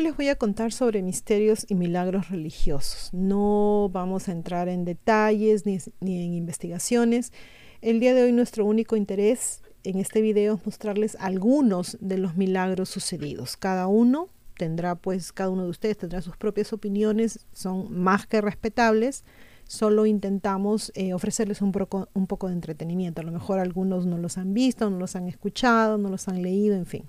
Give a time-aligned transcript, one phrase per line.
[0.00, 3.10] Hoy les voy a contar sobre misterios y milagros religiosos.
[3.12, 7.34] No vamos a entrar en detalles ni, en investigaciones.
[7.82, 12.34] El día de hoy nuestro único interés en este video es mostrarles algunos de los
[12.34, 13.58] milagros sucedidos.
[13.58, 18.40] Cada uno tendrá, pues, cada uno de ustedes tendrá sus propias opiniones, son más que
[18.40, 19.24] respetables.
[19.68, 23.20] Solo intentamos eh, ofrecerles un poco, un poco de entretenimiento.
[23.20, 26.40] A lo mejor algunos no los han visto, no los han escuchado, no los han
[26.40, 27.04] leído, en fin.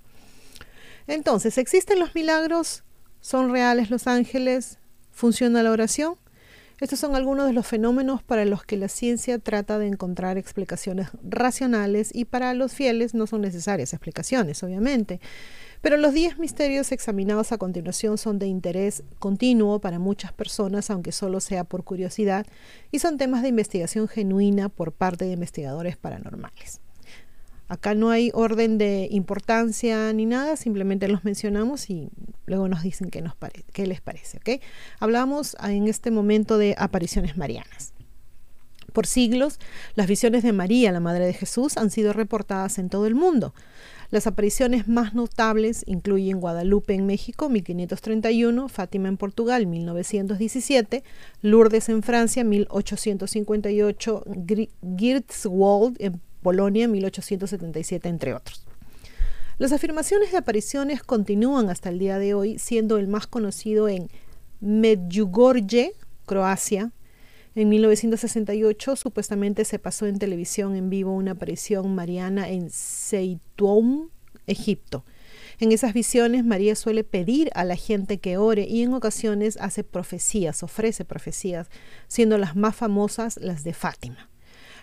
[1.08, 2.84] Entonces, ¿existen los milagros?
[3.22, 4.80] ¿Son reales los ángeles?
[5.12, 6.16] ¿Funciona la oración?
[6.80, 11.10] Estos son algunos de los fenómenos para los que la ciencia trata de encontrar explicaciones
[11.22, 15.20] racionales y para los fieles no son necesarias explicaciones, obviamente.
[15.82, 21.12] Pero los 10 misterios examinados a continuación son de interés continuo para muchas personas, aunque
[21.12, 22.48] solo sea por curiosidad,
[22.90, 26.82] y son temas de investigación genuina por parte de investigadores paranormales.
[27.72, 32.10] Acá no hay orden de importancia ni nada, simplemente los mencionamos y
[32.46, 34.42] luego nos dicen qué, les parece.
[35.00, 37.94] Hablamos en este momento de apariciones marianas.
[38.92, 39.58] Por siglos,
[39.96, 43.54] las visiones de María, la Madre de Jesús, han sido reportadas en todo el mundo.
[44.10, 51.06] Las apariciones más notables incluyen Guadalupe en México, 1531, Fátima en Portugal, 1917,
[51.42, 54.26] Lourdes en Francia, 1858,
[54.98, 58.66] Girtswald en Polonia en 1877, entre otros.
[59.58, 64.10] Las afirmaciones de apariciones continúan hasta el día de hoy, siendo el más conocido en
[64.60, 65.94] Medjugorje,
[66.26, 66.92] Croacia.
[67.54, 74.10] En 1968 supuestamente se pasó en televisión en vivo una aparición mariana en Seitoum,
[74.48, 75.06] Egipto.
[75.60, 79.84] En esas visiones María suele pedir a la gente que ore y en ocasiones hace
[79.84, 81.70] profecías, ofrece profecías,
[82.08, 84.31] siendo las más famosas las de Fátima.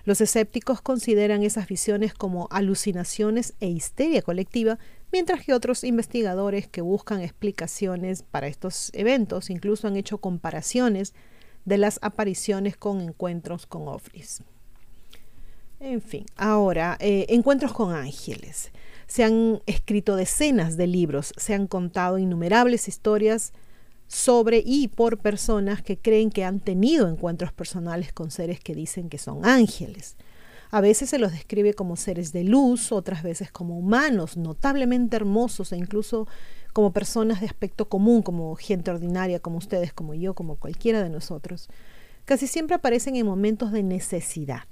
[0.09, 4.79] Los escépticos consideran esas visiones como alucinaciones e histeria colectiva,
[5.13, 11.13] mientras que otros investigadores que buscan explicaciones para estos eventos incluso han hecho comparaciones
[11.67, 14.43] de las apariciones con encuentros con ovnis.
[15.79, 18.71] En fin, ahora, eh, encuentros con ángeles.
[19.09, 23.53] Se han escrito decenas de libros, se han contado innumerables historias
[24.09, 29.09] sobre y por personas que creen que han tenido encuentros personales con seres que dicen
[29.09, 30.17] que son ángeles.
[30.71, 35.73] A veces se los describe como seres de luz, otras veces como humanos, notablemente hermosos
[35.73, 36.27] e incluso
[36.73, 41.09] como personas de aspecto común, como gente ordinaria, como ustedes, como yo, como cualquiera de
[41.09, 41.69] nosotros.
[42.25, 44.65] Casi siempre aparecen en momentos de necesidad.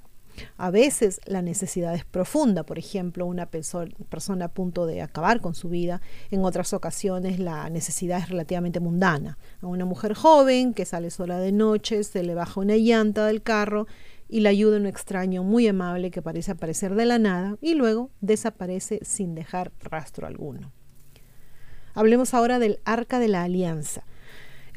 [0.57, 5.55] A veces la necesidad es profunda, por ejemplo, una persona a punto de acabar con
[5.55, 6.01] su vida.
[6.31, 9.39] En otras ocasiones la necesidad es relativamente mundana.
[9.61, 13.43] A una mujer joven que sale sola de noche, se le baja una llanta del
[13.43, 13.87] carro
[14.29, 18.11] y la ayuda un extraño muy amable que parece aparecer de la nada y luego
[18.21, 20.73] desaparece sin dejar rastro alguno.
[21.95, 24.05] Hablemos ahora del Arca de la Alianza.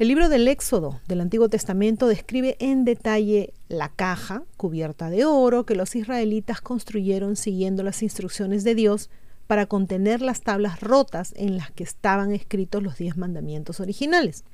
[0.00, 5.66] El libro del Éxodo del Antiguo Testamento describe en detalle la caja cubierta de oro
[5.66, 9.10] que los israelitas construyeron siguiendo las instrucciones de Dios
[9.46, 14.44] para contener las tablas rotas en las que estaban escritos los diez mandamientos originales.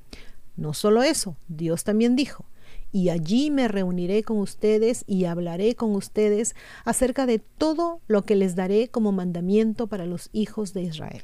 [0.57, 2.45] No solo eso, Dios también dijo,
[2.91, 8.35] y allí me reuniré con ustedes y hablaré con ustedes acerca de todo lo que
[8.35, 11.23] les daré como mandamiento para los hijos de Israel.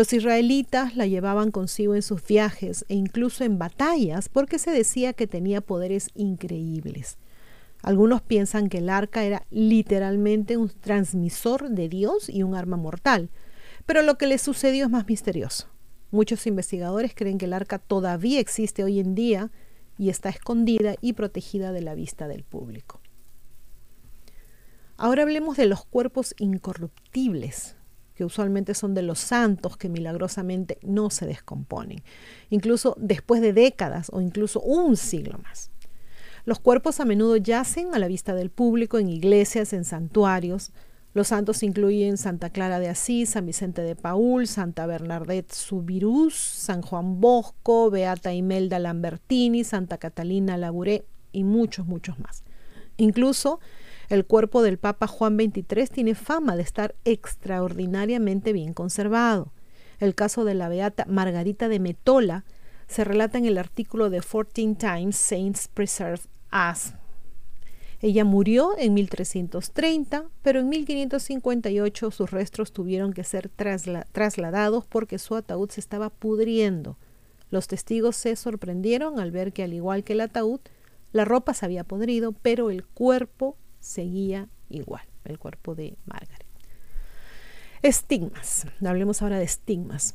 [0.00, 5.12] Los israelitas la llevaban consigo en sus viajes e incluso en batallas porque se decía
[5.12, 7.18] que tenía poderes increíbles.
[7.82, 13.28] Algunos piensan que el arca era literalmente un transmisor de Dios y un arma mortal,
[13.84, 15.68] pero lo que le sucedió es más misterioso.
[16.10, 19.50] Muchos investigadores creen que el arca todavía existe hoy en día
[19.98, 23.02] y está escondida y protegida de la vista del público.
[24.96, 27.76] Ahora hablemos de los cuerpos incorruptibles,
[28.20, 32.02] que usualmente son de los santos que milagrosamente no se descomponen,
[32.50, 35.70] incluso después de décadas o incluso un siglo más.
[36.44, 40.70] Los cuerpos a menudo yacen a la vista del público en iglesias, en santuarios.
[41.14, 46.82] Los santos incluyen Santa Clara de Asís, San Vicente de Paul, Santa Bernadette Subirús, San
[46.82, 52.44] Juan Bosco, Beata Imelda Lambertini, Santa Catalina Labouré y muchos, muchos más.
[52.98, 53.60] Incluso
[54.10, 59.52] el cuerpo del Papa Juan XXIII tiene fama de estar extraordinariamente bien conservado.
[60.00, 62.44] El caso de la beata Margarita de Metola
[62.88, 66.22] se relata en el artículo de Fourteen Times Saints Preserve
[66.52, 66.94] Us.
[68.00, 75.36] Ella murió en 1330, pero en 1558 sus restos tuvieron que ser trasladados porque su
[75.36, 76.98] ataúd se estaba pudriendo.
[77.50, 80.60] Los testigos se sorprendieron al ver que al igual que el ataúd,
[81.12, 86.46] la ropa se había podrido, pero el cuerpo seguía igual, el cuerpo de Margaret.
[87.82, 88.66] Estigmas.
[88.84, 90.14] Hablemos ahora de estigmas.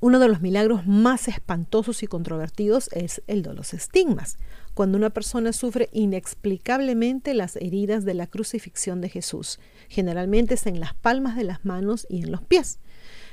[0.00, 4.36] Uno de los milagros más espantosos y controvertidos es el de los estigmas,
[4.74, 9.60] cuando una persona sufre inexplicablemente las heridas de la crucifixión de Jesús.
[9.88, 12.80] Generalmente es en las palmas de las manos y en los pies.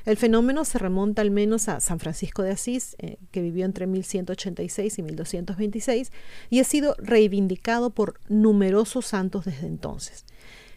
[0.05, 3.87] El fenómeno se remonta al menos a San Francisco de Asís, eh, que vivió entre
[3.87, 6.11] 1186 y 1226,
[6.49, 10.25] y ha sido reivindicado por numerosos santos desde entonces.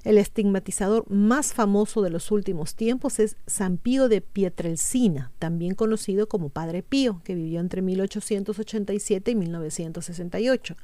[0.04, 6.28] El estigmatizador más famoso de los últimos tiempos es San Pío de Pietrelcina, también conocido
[6.28, 10.76] como Padre Pío, que vivió entre 1887 y 1968.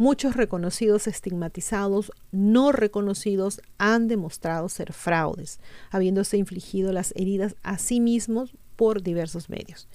[0.00, 5.60] Muchos reconocidos estigmatizados no reconocidos han demostrado ser fraudes,
[5.90, 9.88] habiéndose infligido las heridas a sí mismos por diversos medios.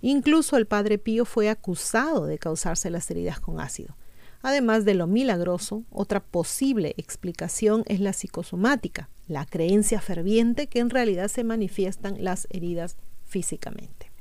[0.00, 3.94] Incluso el padre Pío fue acusado de causarse las heridas con ácido.
[4.42, 10.90] Además de lo milagroso, otra posible explicación es la psicosomática, la creencia ferviente que en
[10.90, 14.11] realidad se manifiestan las heridas físicamente.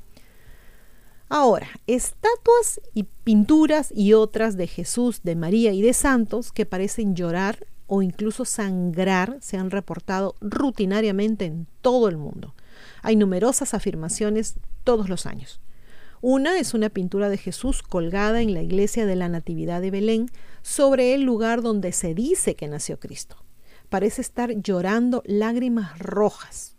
[1.33, 7.15] Ahora, estatuas y pinturas y otras de Jesús, de María y de santos que parecen
[7.15, 12.53] llorar o incluso sangrar se han reportado rutinariamente en todo el mundo.
[13.01, 15.61] Hay numerosas afirmaciones todos los años.
[16.19, 20.29] Una es una pintura de Jesús colgada en la iglesia de la Natividad de Belén
[20.63, 23.37] sobre el lugar donde se dice que nació Cristo.
[23.87, 26.75] Parece estar llorando lágrimas rojas.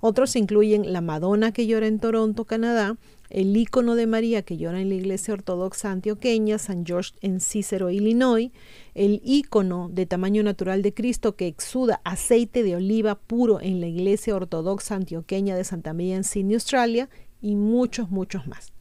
[0.00, 2.96] Otros incluyen la Madonna que llora en Toronto, Canadá,
[3.30, 7.90] el icono de María que llora en la iglesia ortodoxa antioqueña, San George en Cícero,
[7.90, 8.50] Illinois,
[8.94, 13.86] el icono de tamaño natural de Cristo que exuda aceite de oliva puro en la
[13.86, 17.08] iglesia ortodoxa antioqueña de Santa María en Sydney, Australia,
[17.40, 18.72] y muchos, muchos más.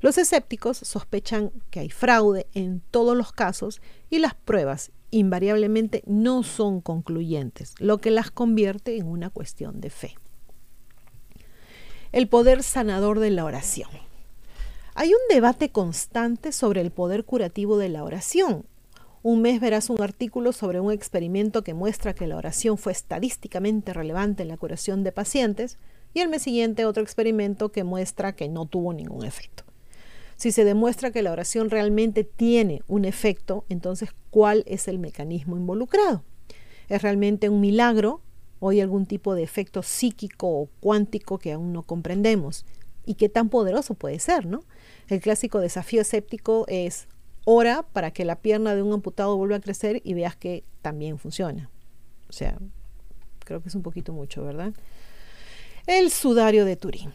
[0.00, 3.80] Los escépticos sospechan que hay fraude en todos los casos
[4.10, 9.90] y las pruebas invariablemente no son concluyentes, lo que las convierte en una cuestión de
[9.90, 10.14] fe
[12.12, 13.90] el poder sanador de la oración.
[14.94, 18.64] Hay un debate constante sobre el poder curativo de la oración.
[19.22, 23.92] Un mes verás un artículo sobre un experimento que muestra que la oración fue estadísticamente
[23.92, 25.78] relevante en la curación de pacientes
[26.14, 29.64] y el mes siguiente otro experimento que muestra que no tuvo ningún efecto.
[30.36, 35.56] Si se demuestra que la oración realmente tiene un efecto, entonces ¿cuál es el mecanismo
[35.56, 36.22] involucrado?
[36.88, 38.22] ¿Es realmente un milagro
[38.60, 42.64] o hay algún tipo de efecto psíquico o cuántico que aún no comprendemos.
[43.04, 44.60] ¿Y qué tan poderoso puede ser, no?
[45.08, 47.08] El clásico desafío escéptico es
[47.44, 51.18] ora para que la pierna de un amputado vuelva a crecer y veas que también
[51.18, 51.70] funciona.
[52.28, 52.58] O sea,
[53.38, 54.74] creo que es un poquito mucho, ¿verdad?
[55.86, 57.12] El sudario de Turín.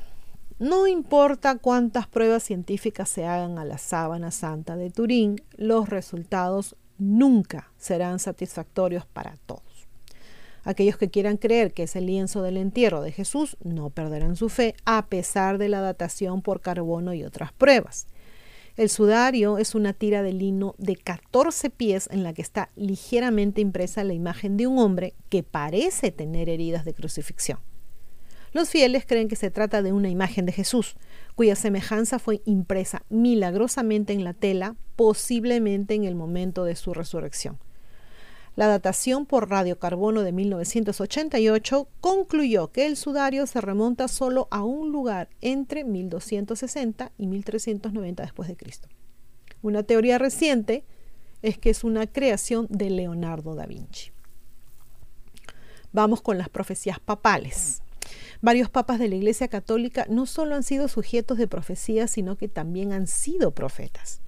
[0.57, 6.75] No importa cuántas pruebas científicas se hagan a la sábana santa de Turín, los resultados
[6.97, 9.72] nunca serán satisfactorios para todos.
[10.63, 14.49] Aquellos que quieran creer que es el lienzo del entierro de Jesús no perderán su
[14.49, 18.07] fe a pesar de la datación por carbono y otras pruebas.
[18.75, 23.61] El sudario es una tira de lino de 14 pies en la que está ligeramente
[23.61, 27.59] impresa la imagen de un hombre que parece tener heridas de crucifixión.
[28.53, 30.95] Los fieles creen que se trata de una imagen de Jesús,
[31.35, 37.59] cuya semejanza fue impresa milagrosamente en la tela, posiblemente en el momento de su resurrección.
[38.55, 44.91] La datación por radiocarbono de 1988 concluyó que el sudario se remonta solo a un
[44.91, 48.89] lugar entre 1260 y 1390 después de Cristo.
[49.63, 50.85] Una teoría reciente
[51.41, 54.11] es que es una creación de Leonardo da Vinci.
[55.91, 57.81] Vamos con las profecías papales.
[58.41, 62.47] Varios papas de la Iglesia Católica no solo han sido sujetos de profecías, sino que
[62.47, 64.21] también han sido profetas.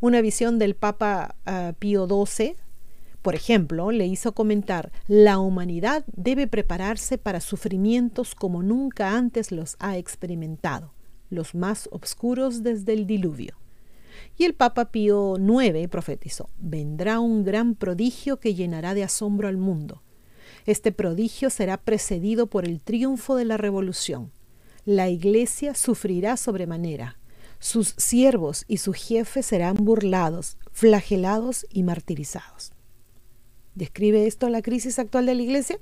[0.00, 2.56] Una visión del Papa uh, Pío XII
[3.28, 9.76] por ejemplo, le hizo comentar, la humanidad debe prepararse para sufrimientos como nunca antes los
[9.80, 10.94] ha experimentado,
[11.28, 13.58] los más oscuros desde el diluvio.
[14.38, 19.58] Y el Papa Pío IX profetizó, vendrá un gran prodigio que llenará de asombro al
[19.58, 20.02] mundo.
[20.64, 24.32] Este prodigio será precedido por el triunfo de la revolución.
[24.86, 27.18] La Iglesia sufrirá sobremanera.
[27.58, 32.72] Sus siervos y su jefe serán burlados, flagelados y martirizados.
[33.78, 35.78] ¿Describe esto la crisis actual de la Iglesia?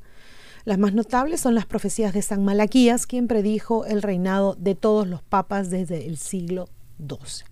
[0.66, 5.08] Las más notables son las profecías de San Malaquías, quien predijo el reinado de todos
[5.08, 7.46] los papas desde el siglo XII.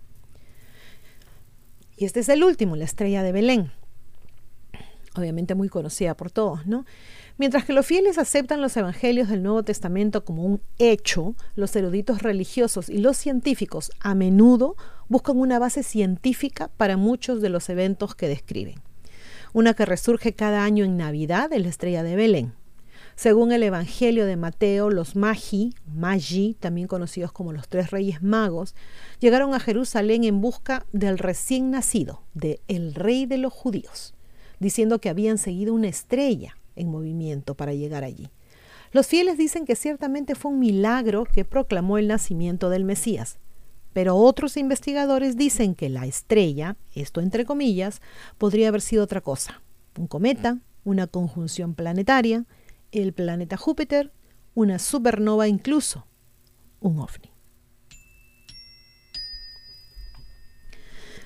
[1.96, 3.72] Y este es el último, la estrella de Belén.
[5.16, 6.84] Obviamente muy conocida por todos, ¿no?
[7.38, 12.20] Mientras que los fieles aceptan los evangelios del Nuevo Testamento como un hecho, los eruditos
[12.20, 14.76] religiosos y los científicos a menudo
[15.08, 18.82] buscan una base científica para muchos de los eventos que describen.
[19.54, 22.54] Una que resurge cada año en Navidad es la estrella de Belén.
[23.14, 28.75] Según el Evangelio de Mateo, los Magi, Magi, también conocidos como los tres reyes magos,
[29.20, 34.14] llegaron a Jerusalén en busca del recién nacido, de el rey de los judíos,
[34.58, 38.30] diciendo que habían seguido una estrella en movimiento para llegar allí.
[38.90, 43.38] Los fieles dicen que ciertamente fue un milagro que proclamó el nacimiento del Mesías,
[43.94, 48.02] pero otros investigadores dicen que la estrella, esto entre comillas,
[48.36, 49.62] podría haber sido otra cosa,
[49.96, 52.44] un cometa, una conjunción planetaria,
[52.92, 54.12] el planeta Júpiter,
[54.54, 56.06] una supernova incluso,
[56.80, 57.30] un ovni.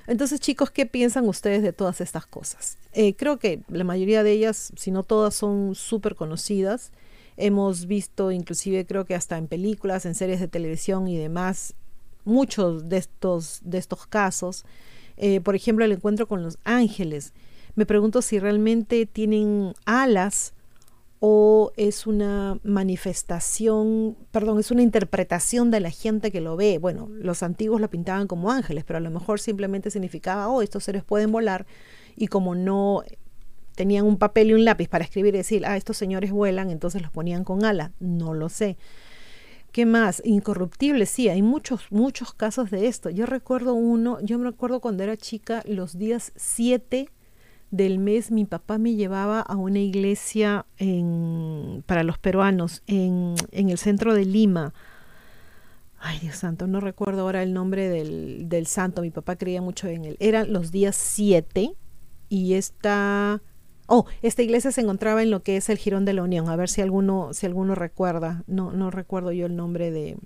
[0.06, 2.78] Entonces, chicos, ¿qué piensan ustedes de todas estas cosas?
[2.92, 6.92] Eh, creo que la mayoría de ellas, si no todas, son súper conocidas.
[7.37, 11.75] Hemos visto, inclusive creo que hasta en películas, en series de televisión y demás,
[12.28, 14.64] muchos de estos, de estos casos.
[15.16, 17.32] Eh, por ejemplo, el encuentro con los ángeles.
[17.75, 20.54] Me pregunto si realmente tienen alas
[21.20, 26.78] o es una manifestación, perdón, es una interpretación de la gente que lo ve.
[26.78, 30.85] Bueno, los antiguos lo pintaban como ángeles, pero a lo mejor simplemente significaba, oh, estos
[30.85, 31.66] seres pueden volar
[32.14, 33.02] y como no
[33.75, 37.02] tenían un papel y un lápiz para escribir y decir, ah, estos señores vuelan, entonces
[37.02, 37.90] los ponían con alas.
[38.00, 38.76] No lo sé.
[39.78, 40.20] ¿Qué más?
[40.25, 43.11] Incorruptible, sí, hay muchos, muchos casos de esto.
[43.11, 47.08] Yo recuerdo uno, yo me recuerdo cuando era chica, los días 7
[47.70, 53.68] del mes mi papá me llevaba a una iglesia en, para los peruanos en, en,
[53.68, 54.75] el centro de Lima.
[56.00, 59.87] Ay, Dios santo, no recuerdo ahora el nombre del, del santo, mi papá creía mucho
[59.87, 60.16] en él.
[60.18, 61.73] Eran los días 7
[62.28, 63.40] y esta...
[63.90, 66.49] Oh, esta iglesia se encontraba en lo que es el Girón de la Unión.
[66.50, 68.45] A ver si alguno, si alguno recuerda.
[68.47, 70.18] No, no recuerdo yo el nombre de,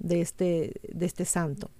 [0.00, 1.70] de, este, de este santo.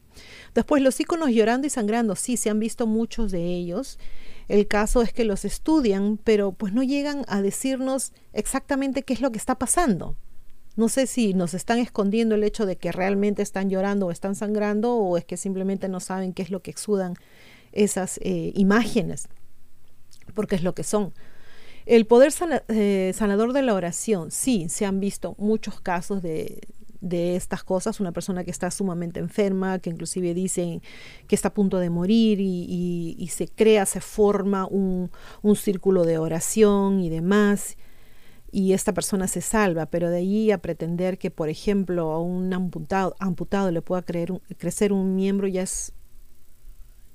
[0.55, 2.15] Después, los íconos llorando y sangrando.
[2.15, 3.99] Sí, se han visto muchos de ellos.
[4.47, 9.21] El caso es que los estudian, pero pues no llegan a decirnos exactamente qué es
[9.21, 10.17] lo que está pasando.
[10.77, 14.37] No sé si nos están escondiendo el hecho de que realmente están llorando o están
[14.37, 17.15] sangrando o es que simplemente no saben qué es lo que exudan
[17.73, 19.29] esas eh, imágenes,
[20.39, 21.13] porque es lo que son.
[21.85, 22.33] El poder
[22.69, 26.61] eh, sanador de la oración, sí, se han visto muchos casos de,
[27.01, 30.81] de estas cosas, una persona que está sumamente enferma, que inclusive dicen
[31.27, 35.11] que está a punto de morir y, se crea, se forma un,
[35.57, 37.77] círculo de oración y demás,
[38.53, 42.55] y esta persona se salva, pero de ahí a pretender que, por ejemplo, a un
[42.55, 45.95] amputado, amputado le pueda crecer un miembro ya es,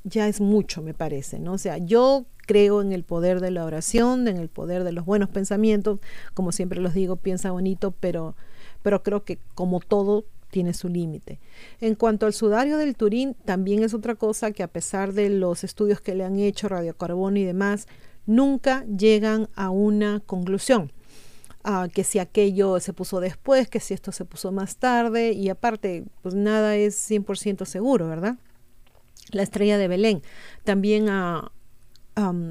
[0.03, 1.53] ya es mucho, me parece, ¿no?
[1.53, 5.05] O sea, yo creo en el poder de la oración, en el poder de los
[5.05, 5.99] buenos pensamientos,
[6.33, 8.35] como siempre los digo, piensa bonito, pero
[8.83, 11.39] pero creo que como todo tiene su límite.
[11.81, 15.63] En cuanto al sudario del Turín, también es otra cosa que a pesar de los
[15.63, 17.87] estudios que le han hecho, radiocarbono y demás,
[18.27, 20.91] nunca llegan a una conclusión.
[21.63, 25.49] Ah, que si aquello se puso después, que si esto se puso más tarde, y
[25.49, 28.35] aparte, pues nada es 100% seguro, ¿verdad?
[29.31, 30.21] La estrella de Belén.
[30.65, 31.07] También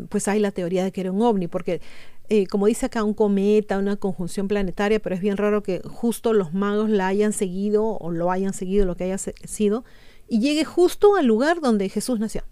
[0.08, 1.80] pues hay la teoría de que era un ovni, porque
[2.28, 6.32] eh, como dice acá, un cometa, una conjunción planetaria, pero es bien raro que justo
[6.32, 9.84] los magos la hayan seguido o lo hayan seguido, lo que haya sido,
[10.28, 12.42] y llegue justo al lugar donde Jesús nació.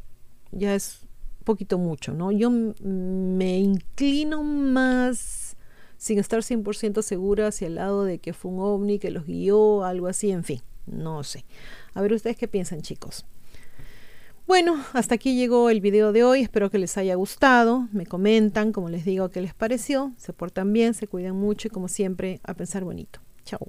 [0.53, 1.07] Ya es
[1.45, 2.31] poquito mucho, ¿no?
[2.31, 5.57] Yo me inclino más,
[5.97, 9.85] sin estar 100% segura, hacia el lado de que fue un ovni que los guió,
[9.85, 11.45] algo así, en fin, no sé.
[11.95, 13.25] A ver ustedes qué piensan, chicos.
[14.51, 16.41] Bueno, hasta aquí llegó el video de hoy.
[16.41, 17.87] Espero que les haya gustado.
[17.93, 20.13] Me comentan, como les digo, qué les pareció.
[20.17, 23.21] Se portan bien, se cuidan mucho y como siempre, a pensar bonito.
[23.45, 23.69] Chao.